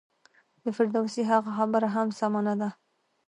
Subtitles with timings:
[0.63, 2.69] د فردوسي هغه خبره هم سمه نه ده.